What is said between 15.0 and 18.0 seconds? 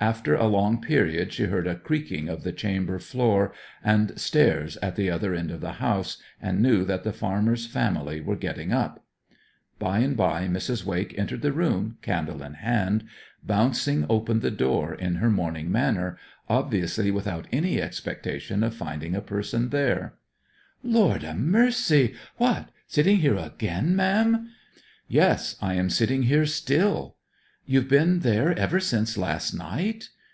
her morning manner, obviously without any